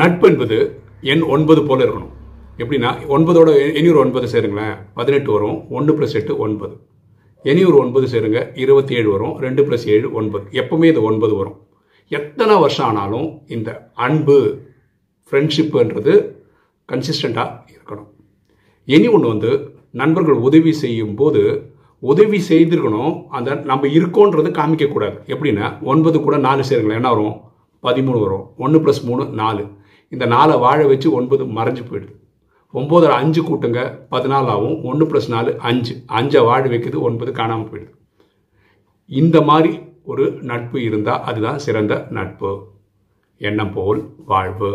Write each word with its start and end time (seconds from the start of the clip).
நட்பு 0.00 0.28
என்பது 0.28 0.56
எண் 1.00 1.20
ஒன்பது 1.20 1.62
போல 1.62 1.84
இருக்கணும். 1.84 2.12
எப்படின்னா 2.58 2.90
ஒன்பதோட 3.08 3.74
இனியொரு 3.74 3.98
ஒன்பது 3.98 4.26
சேருங்களேன். 4.32 4.76
பதினெட்டு 4.94 5.32
வரும் 5.32 5.70
ஒன்று 5.70 5.98
ப்ளஸ் 5.98 6.14
எட்டு 6.14 6.36
ஒன்பது. 6.36 6.74
இனியொரு 7.42 7.76
ஒன்பது 7.76 8.06
சேருங்க 8.12 8.58
இருபத்தி 8.58 8.94
ஏழு 8.94 9.10
வரும் 9.10 9.38
ரெண்டு 9.38 9.62
ப்ளஸ் 9.66 9.86
ஏழு 9.86 10.12
ஒன்பது. 10.12 10.44
எப்பவுமே 10.52 10.84
இது 10.84 11.02
ஒன்பது 11.02 11.34
வரும். 11.34 11.58
எத்தனை 12.08 12.56
வருஷம் 12.60 12.86
ஆனாலும் 12.86 13.40
இந்த 13.48 13.90
அன்பு 13.94 14.58
ஃப்ரெண்ட்ஷிப்புன்றது 15.30 16.14
கன்சிஸ்டண்ட்டாக 16.92 17.50
இருக்கணும். 17.74 18.08
இனி 18.84 19.06
ஒன்று 19.06 19.28
வந்து 19.28 19.74
நண்பர்கள் 19.90 20.34
உதவி 20.34 20.72
செய்யும் 20.72 21.14
போது 21.14 21.70
உதவி 21.98 22.42
செய்திருக்கணும் 22.48 23.24
அந்த 23.28 23.54
நம்ம 23.54 23.86
இருக்கோன்றது 23.86 24.50
காமிக்கக்கூடாது. 24.60 25.18
எப்படின்னா 25.26 25.82
ஒன்பது 25.82 26.20
கூட 26.20 26.36
நாலு 26.38 26.62
சேருங்களேன் 26.68 27.00
என்ன 27.02 27.08
வரும்? 27.08 27.36
பதிமூணு 27.82 28.20
வரும். 28.20 28.48
ஒன்று 28.58 28.78
ப்ளஸ் 28.78 29.02
மூணு 29.02 29.24
நாலு. 29.26 29.66
இந்த 30.12 30.26
நாலை 30.26 30.56
வாழ 30.58 30.86
வச்சு 30.86 31.12
ஒன்பது 31.12 31.44
மறைஞ்சு 31.44 31.82
போயிடுது. 31.90 32.14
ஒம்போதில் 32.74 33.16
அஞ்சு 33.20 33.42
கூட்டுங்க 33.42 33.98
பதினாலு 34.10 34.50
ஆகும். 34.54 34.84
ஒன்று 34.84 35.06
ப்ளஸ் 35.06 35.28
நாலு 35.28 35.58
அஞ்சு. 35.58 35.94
அஞ்சை 36.06 36.44
வாழ 36.44 36.68
வைக்குது 36.68 36.98
ஒன்பது 36.98 37.32
காணாமல் 37.32 37.70
போயிடுது. 37.70 37.94
இந்த 39.06 39.42
மாதிரி 39.42 39.78
ஒரு 40.02 40.38
நட்பு 40.42 40.82
இருந்தால் 40.82 41.22
அதுதான் 41.22 41.58
சிறந்த 41.58 42.06
நட்பு. 42.10 42.52
எண்ணம் 43.38 43.72
போல் 43.72 44.14
வாழ்வு. 44.26 44.70